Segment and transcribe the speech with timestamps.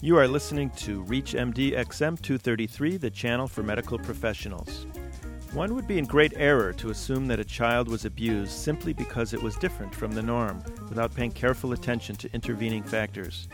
[0.00, 4.86] You are listening to ReachMD XM 233, the channel for medical professionals.
[5.52, 9.34] One would be in great error to assume that a child was abused simply because
[9.34, 13.48] it was different from the norm, without paying careful attention to intervening factors.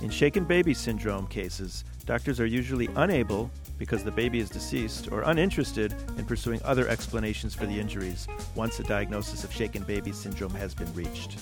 [0.00, 5.22] In shaken baby syndrome cases, doctors are usually unable, because the baby is deceased, or
[5.22, 10.54] uninterested in pursuing other explanations for the injuries once a diagnosis of shaken baby syndrome
[10.54, 11.38] has been reached.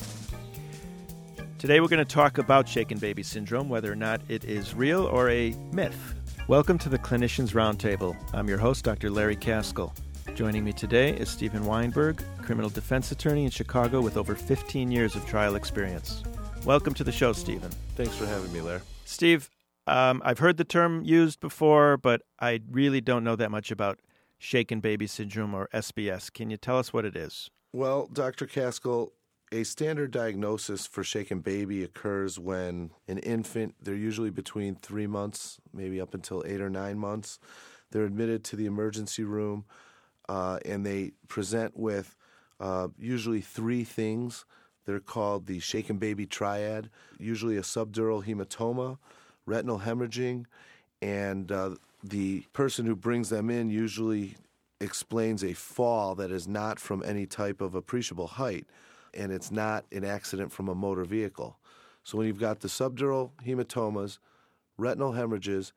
[1.59, 5.06] Today we're going to talk about shaken baby syndrome, whether or not it is real
[5.06, 6.14] or a myth.
[6.48, 8.14] Welcome to the Clinicians Roundtable.
[8.34, 9.09] I'm your host, Dr.
[9.09, 9.91] Larry Kaskel.
[10.34, 15.16] Joining me today is Stephen Weinberg, criminal defense attorney in Chicago with over 15 years
[15.16, 16.23] of trial experience.
[16.66, 17.70] Welcome to the show, Stephen.
[17.95, 18.83] Thanks for having me, Larry.
[19.06, 19.48] Steve,
[19.86, 24.00] um, I've heard the term used before, but I really don't know that much about
[24.36, 26.30] shaken baby syndrome or SBS.
[26.30, 27.50] Can you tell us what it is?
[27.73, 28.47] Well, Dr.
[28.47, 29.11] Kaskel,
[29.52, 35.60] a standard diagnosis for shaken baby occurs when an infant, they're usually between three months,
[35.72, 37.38] maybe up until eight or nine months,
[37.91, 39.64] they're admitted to the emergency room
[40.28, 42.16] uh, and they present with
[42.58, 44.44] uh, usually three things.
[44.84, 48.98] They're called the shaken baby triad, usually a subdural hematoma,
[49.44, 50.47] retinal hemorrhaging,
[51.00, 51.70] and uh,
[52.03, 54.36] the person who brings them in usually
[54.81, 58.66] explains a fall that is not from any type of appreciable height
[59.17, 61.56] and it's not an accident from a motor vehicle.
[62.05, 64.19] So when you've got the subdural hematomas,
[64.78, 65.72] retinal hemorrhages,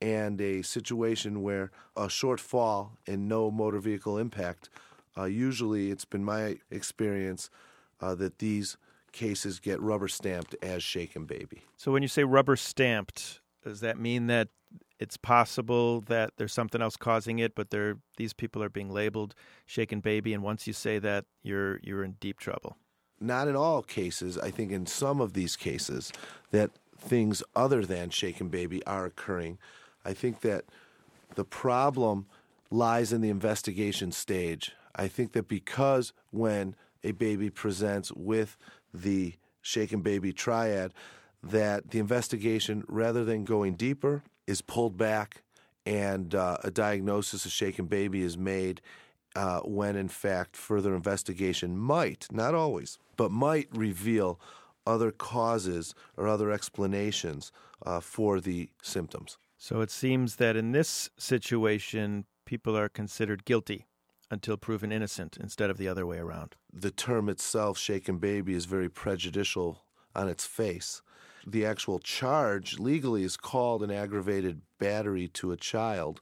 [0.00, 4.68] and a situation where a short fall and no motor vehicle impact,
[5.16, 7.50] uh, usually it's been my experience
[8.00, 8.76] uh, that these
[9.12, 11.62] cases get rubber stamped as shaken baby.
[11.76, 14.48] So when you say rubber stamped, does that mean that
[15.00, 19.34] it's possible that there's something else causing it, but they're, these people are being labeled
[19.66, 22.76] shaken baby, and once you say that, you're you're in deep trouble.
[23.20, 24.38] Not in all cases.
[24.38, 26.12] I think in some of these cases
[26.52, 29.58] that things other than shaken baby are occurring.
[30.04, 30.64] I think that
[31.34, 32.26] the problem
[32.70, 34.72] lies in the investigation stage.
[34.94, 38.56] I think that because when a baby presents with
[38.94, 40.92] the shaken baby triad,
[41.50, 45.42] that the investigation, rather than going deeper, is pulled back
[45.84, 48.80] and uh, a diagnosis of shaken baby is made
[49.36, 54.40] uh, when in fact further investigation might, not always, but might reveal
[54.86, 57.52] other causes or other explanations
[57.84, 59.38] uh, for the symptoms.
[59.58, 63.86] So it seems that in this situation, people are considered guilty
[64.30, 66.56] until proven innocent instead of the other way around.
[66.72, 69.82] The term itself, shaken baby, is very prejudicial
[70.14, 71.02] on its face
[71.46, 76.20] the actual charge legally is called an aggravated battery to a child,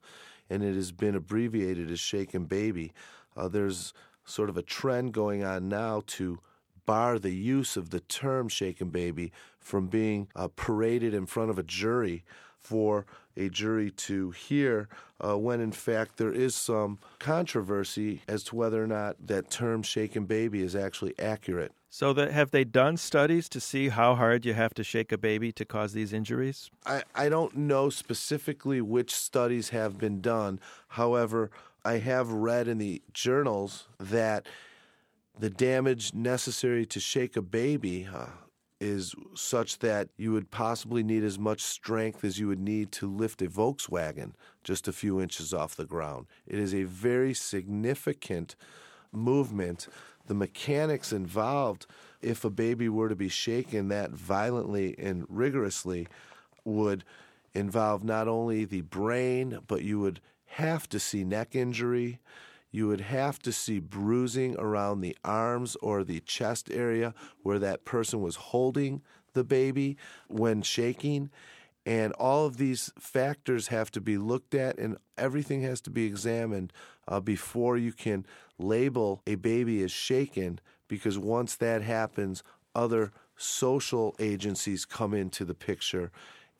[0.50, 2.92] and it has been abbreviated as shaken baby.
[3.36, 3.94] Uh, there's
[4.26, 6.38] sort of a trend going on now to
[6.86, 11.58] bar the use of the term shaken baby from being uh, paraded in front of
[11.58, 12.22] a jury
[12.58, 14.88] for a jury to hear
[15.20, 19.82] uh, when in fact there is some controversy as to whether or not that term
[19.82, 21.72] shaken baby is actually accurate.
[21.90, 25.18] So that have they done studies to see how hard you have to shake a
[25.18, 26.70] baby to cause these injuries?
[26.84, 30.58] I, I don't know specifically which studies have been done.
[30.88, 31.52] However,
[31.84, 34.46] I have read in the journals that
[35.38, 38.26] the damage necessary to shake a baby uh,
[38.84, 43.10] is such that you would possibly need as much strength as you would need to
[43.10, 46.26] lift a Volkswagen just a few inches off the ground.
[46.46, 48.54] It is a very significant
[49.10, 49.88] movement
[50.26, 51.86] the mechanics involved
[52.22, 56.08] if a baby were to be shaken that violently and rigorously
[56.64, 57.04] would
[57.52, 62.20] involve not only the brain, but you would have to see neck injury.
[62.74, 67.14] You would have to see bruising around the arms or the chest area
[67.44, 69.00] where that person was holding
[69.32, 69.96] the baby
[70.26, 71.30] when shaking.
[71.86, 76.04] And all of these factors have to be looked at, and everything has to be
[76.04, 76.72] examined
[77.06, 78.26] uh, before you can
[78.58, 80.58] label a baby as shaken,
[80.88, 82.42] because once that happens,
[82.74, 86.10] other social agencies come into the picture,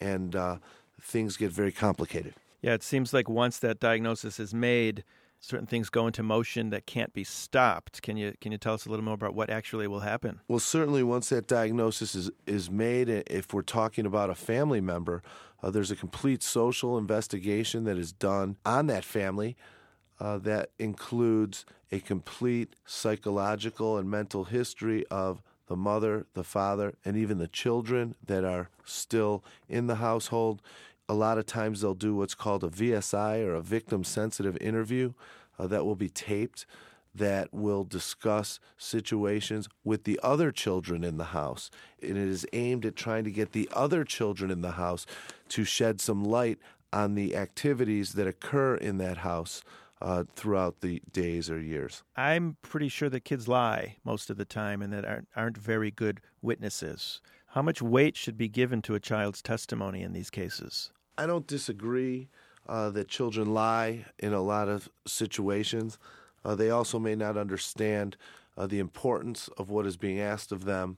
[0.01, 0.59] and uh,
[1.01, 2.35] things get very complicated.
[2.63, 5.03] Yeah, it seems like once that diagnosis is made,
[5.45, 8.03] certain things go into motion that can't be stopped.
[8.03, 10.41] Can you can you tell us a little more about what actually will happen?
[10.49, 15.23] Well, certainly once that diagnosis is is made, if we're talking about a family member,
[15.63, 19.57] uh, there's a complete social investigation that is done on that family.
[20.21, 27.17] Uh, that includes a complete psychological and mental history of the mother, the father, and
[27.17, 30.63] even the children that are still in the household
[31.09, 35.13] a lot of times they'll do what's called a VSI or a victim sensitive interview
[35.59, 36.67] uh, that will be taped.
[37.15, 41.71] that will discuss situations with the other children in the house.
[42.03, 45.07] And it is aimed at trying to get the other children in the house
[45.51, 46.59] to shed some light
[46.93, 49.63] on the activities that occur in that house
[50.03, 52.03] uh, throughout the days or years.
[52.17, 55.91] I'm pretty sure that kids lie most of the time and that aren't, aren't very
[55.91, 57.21] good witnesses.
[57.49, 60.91] How much weight should be given to a child's testimony in these cases?
[61.17, 62.29] I don't disagree
[62.69, 65.99] uh, that children lie in a lot of situations.
[66.45, 68.17] Uh, they also may not understand
[68.57, 70.97] uh, the importance of what is being asked of them.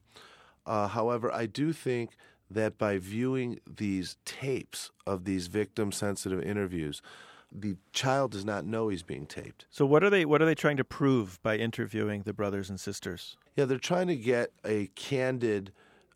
[0.67, 2.17] Uh, however, I do think
[2.51, 7.03] that by viewing these tapes of these victim sensitive interviews,
[7.51, 9.67] the child does not know he's being taped.
[9.71, 12.79] So what are they what are they trying to prove by interviewing the brothers and
[12.79, 13.37] sisters?
[13.57, 15.73] Yeah, they're trying to get a candid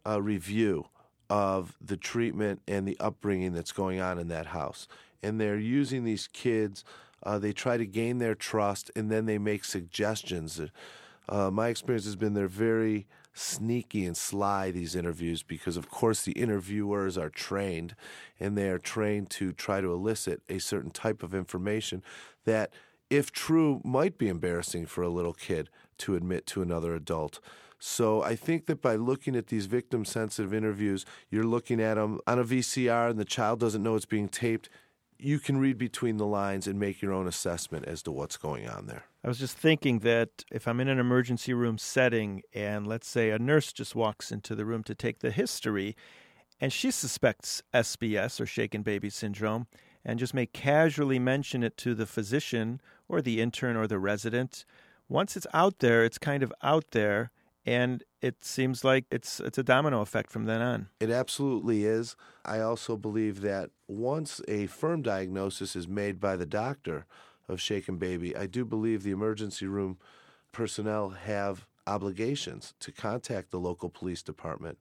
[0.07, 0.87] uh, review
[1.31, 4.87] of the treatment and the upbringing that's going on in that house.
[5.23, 6.85] And they're using these kids
[7.23, 10.61] uh, they try to gain their trust and then they make suggestions.
[11.29, 16.23] Uh, my experience has been they're very sneaky and sly, these interviews, because of course
[16.23, 17.95] the interviewers are trained
[18.39, 22.03] and they are trained to try to elicit a certain type of information
[22.45, 22.73] that,
[23.09, 25.69] if true, might be embarrassing for a little kid
[25.99, 27.41] to admit to another adult.
[27.81, 32.21] So I think that by looking at these victim sensitive interviews, you're looking at them
[32.27, 34.69] on a VCR and the child doesn't know it's being taped
[35.23, 38.69] you can read between the lines and make your own assessment as to what's going
[38.69, 39.05] on there.
[39.23, 43.31] I was just thinking that if I'm in an emergency room setting and let's say
[43.31, 45.95] a nurse just walks into the room to take the history
[46.61, 49.67] and she suspects SBS or shaken baby syndrome
[50.05, 54.65] and just may casually mention it to the physician or the intern or the resident,
[55.09, 57.31] once it's out there, it's kind of out there
[57.71, 60.89] and it seems like it's it's a domino effect from then on.
[60.99, 62.17] It absolutely is.
[62.45, 67.07] I also believe that once a firm diagnosis is made by the doctor
[67.49, 69.99] of shaken baby, I do believe the emergency room
[70.51, 74.79] personnel have obligations to contact the local police department,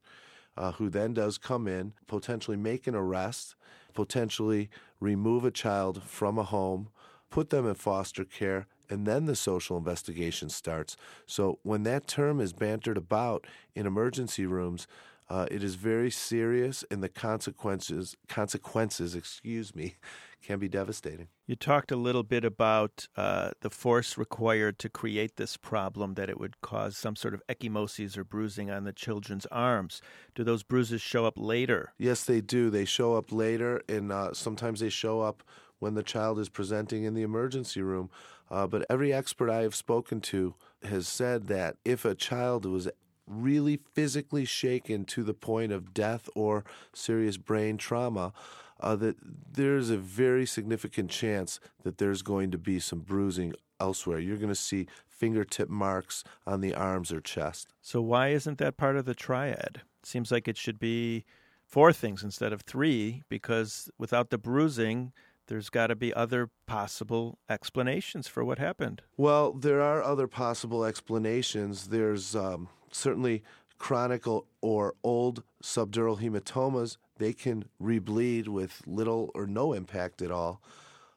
[0.58, 3.54] uh, who then does come in, potentially make an arrest,
[3.94, 4.68] potentially
[5.00, 6.90] remove a child from a home,
[7.30, 10.98] put them in foster care, and then the social investigation starts.
[11.26, 13.46] So when that term is bantered about
[13.76, 14.88] in emergency rooms,
[15.30, 19.96] uh, it is very serious, and the consequences consequences, excuse me,
[20.42, 21.28] can be devastating.
[21.46, 26.30] You talked a little bit about uh, the force required to create this problem, that
[26.30, 30.02] it would cause some sort of ecchymosis or bruising on the children's arms.
[30.34, 31.94] Do those bruises show up later?
[32.00, 32.72] Yes, they do.
[32.72, 35.44] They show up later, and uh, sometimes they show up
[35.80, 38.10] when the child is presenting in the emergency room.
[38.52, 42.88] Uh, but every expert I have spoken to has said that if a child was
[43.28, 48.34] really physically shaken to the point of death or serious brain trauma,
[48.80, 54.20] uh, that there's a very significant chance that there's going to be some bruising elsewhere.
[54.20, 57.74] You're going to see fingertip marks on the arms or chest.
[57.82, 59.82] So, why isn't that part of the triad?
[60.04, 61.26] Seems like it should be
[61.66, 65.12] four things instead of three, because without the bruising,
[65.50, 69.02] there's got to be other possible explanations for what happened.
[69.18, 71.88] Well, there are other possible explanations.
[71.88, 73.44] There's um, certainly
[73.80, 74.26] chronic
[74.62, 76.98] or old subdural hematomas.
[77.18, 80.62] They can rebleed with little or no impact at all.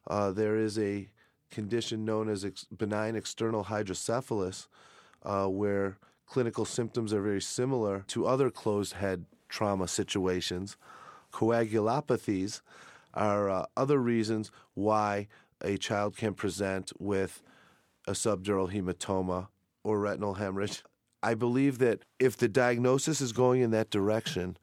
[0.06, 1.11] Uh, there is a
[1.50, 4.67] condition known as ex- benign external hydrocephalus,
[5.25, 10.79] uh, where clinical symptoms are very similar to other closed head trauma situations.
[11.32, 12.62] Coagulopathies
[13.14, 15.29] are uh, other reasons why
[15.60, 17.43] a child can present with
[18.06, 19.48] a subdural hematoma
[19.84, 20.82] or retinal hemorrhage.
[21.22, 24.56] I believe that if the diagnosis is going in that direction,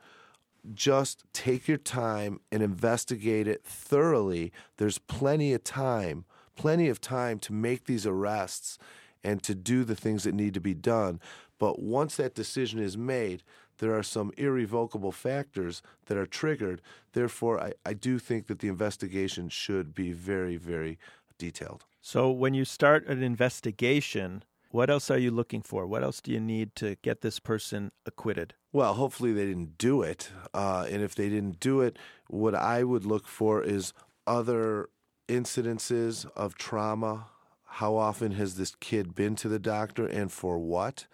[0.74, 4.52] just take your time and investigate it thoroughly.
[4.78, 8.78] There's plenty of time, plenty of time to make these arrests
[9.24, 11.22] and to do the things that need to be done.
[11.60, 13.44] But once that decision is made,
[13.80, 16.82] there are some irrevocable factors that are triggered.
[17.14, 21.00] Therefore, I, I do think that the investigation should be very, very
[21.38, 21.86] detailed.
[22.02, 25.88] So, when you start an investigation, what else are you looking for?
[25.88, 28.54] What else do you need to get this person acquitted?
[28.72, 30.30] Well, hopefully they didn't do it.
[30.54, 33.94] Uh, and if they didn't do it, what I would look for is
[34.28, 34.90] other
[35.28, 37.28] incidences of trauma.
[37.66, 41.08] How often has this kid been to the doctor and for what?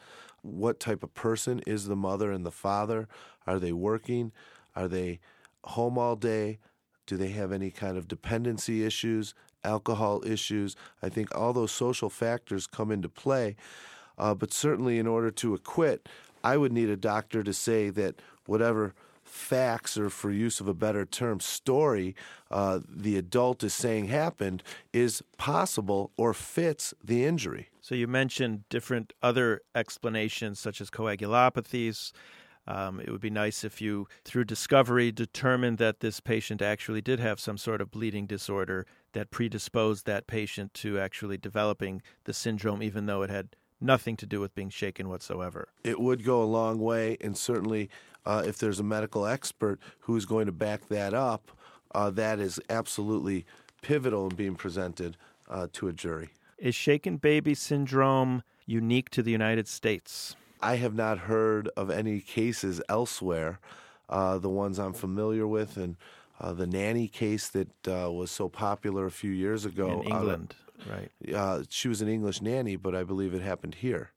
[0.46, 3.08] What type of person is the mother and the father?
[3.48, 4.32] Are they working?
[4.76, 5.20] Are they
[5.64, 6.60] home all day?
[7.08, 9.34] Do they have any kind of dependency issues,
[9.64, 10.76] alcohol issues?
[11.02, 13.56] I think all those social factors come into play.
[14.18, 16.08] Uh, but certainly, in order to acquit,
[16.44, 18.94] I would need a doctor to say that whatever
[19.26, 22.16] facts, or for use of a better term, story,
[22.50, 24.64] uh, the adult is saying happened
[24.94, 27.70] is possible or fits the injury.
[27.82, 32.12] So you mentioned different other explanations, such as coagulopathies.
[32.68, 37.20] Um, it would be nice if you, through discovery, determined that this patient actually did
[37.20, 42.82] have some sort of bleeding disorder that predisposed that patient to actually developing the syndrome,
[42.82, 45.68] even though it had nothing to do with being shaken whatsoever.
[45.84, 47.90] It would go a long way, and certainly
[48.26, 51.52] uh, if there's a medical expert who's going to back that up,
[51.94, 53.46] uh, that is absolutely
[53.82, 55.18] pivotal in being presented
[55.50, 56.30] uh, to a jury.
[56.58, 60.36] Is shaken baby syndrome unique to the United States?
[60.62, 63.60] I have not heard of any cases elsewhere.
[64.08, 65.96] Uh, the ones I'm familiar with, and
[66.40, 70.56] uh, the nanny case that uh, was so popular a few years ago in England,
[70.90, 71.12] right?
[71.34, 74.12] Uh, she was an English nanny, but I believe it happened here.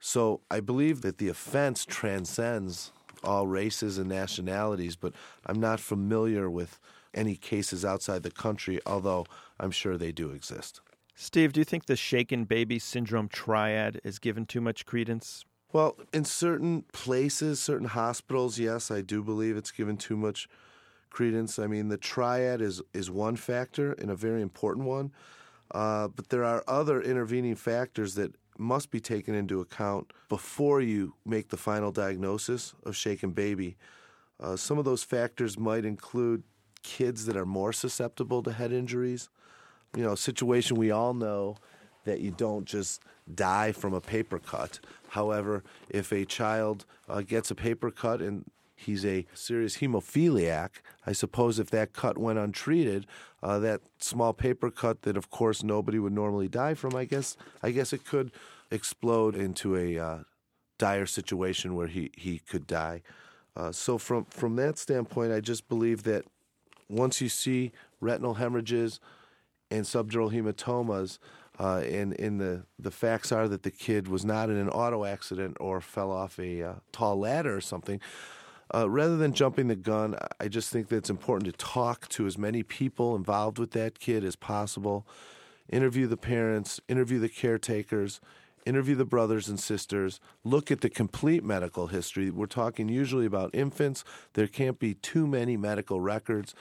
[0.00, 2.92] So I believe that the offense transcends
[3.22, 5.12] all races and nationalities, but
[5.46, 6.80] I'm not familiar with
[7.14, 9.26] any cases outside the country, although
[9.60, 10.80] I'm sure they do exist.
[11.14, 15.44] Steve, do you think the shaken baby syndrome triad is given too much credence?
[15.72, 20.48] Well, in certain places, certain hospitals, yes, I do believe it's given too much
[21.12, 21.58] credence.
[21.58, 25.12] I mean, the triad is is one factor and a very important one,
[25.70, 31.14] uh, but there are other intervening factors that must be taken into account before you
[31.24, 33.76] make the final diagnosis of shaken baby.
[34.40, 36.42] Uh, some of those factors might include
[36.82, 39.28] kids that are more susceptible to head injuries.
[39.96, 41.56] You know, a situation we all know
[42.04, 43.02] that you don't just
[43.34, 44.80] die from a paper cut.
[45.08, 48.44] However, if a child uh, gets a paper cut and
[48.82, 50.70] he's a serious hemophiliac,
[51.06, 53.06] I suppose if that cut went untreated,
[53.42, 57.36] uh, that small paper cut that, of course, nobody would normally die from, I guess,
[57.62, 58.30] I guess it could
[58.70, 60.18] explode into a uh,
[60.78, 63.02] dire situation where he, he could die.
[63.54, 66.24] Uh, so from from that standpoint, I just believe that
[66.88, 68.98] once you see retinal hemorrhages
[69.70, 71.18] and subdural hematomas,
[71.58, 75.04] uh, and, and the, the facts are that the kid was not in an auto
[75.04, 78.00] accident or fell off a uh, tall ladder or something.
[78.74, 82.26] Uh, rather than jumping the gun, I just think that it's important to talk to
[82.26, 85.06] as many people involved with that kid as possible.
[85.68, 88.20] Interview the parents, interview the caretakers,
[88.64, 92.30] interview the brothers and sisters, look at the complete medical history.
[92.30, 94.04] We're talking usually about infants.
[94.32, 96.54] There can't be too many medical records.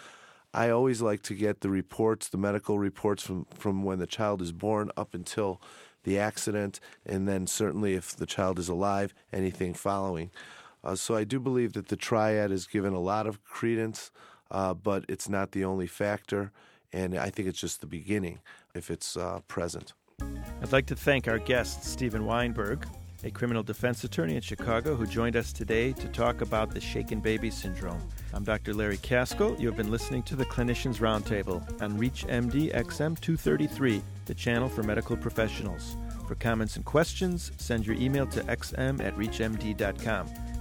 [0.53, 4.41] I always like to get the reports, the medical reports from, from when the child
[4.41, 5.61] is born up until
[6.03, 10.31] the accident, and then certainly if the child is alive, anything following.
[10.83, 14.11] Uh, so I do believe that the triad is given a lot of credence,
[14.49, 16.51] uh, but it's not the only factor,
[16.91, 18.39] and I think it's just the beginning
[18.73, 19.93] if it's uh, present.
[20.61, 22.85] I'd like to thank our guest, Steven Weinberg,
[23.23, 27.19] a criminal defense attorney in Chicago who joined us today to talk about the shaken
[27.19, 28.01] baby syndrome.
[28.33, 28.73] I'm Dr.
[28.73, 29.59] Larry Kaskel.
[29.59, 34.81] You have been listening to the Clinicians Roundtable on ReachMD XM 233, the channel for
[34.83, 35.95] medical professionals.
[36.27, 40.50] For comments and questions, send your email to xm at reachmd.com.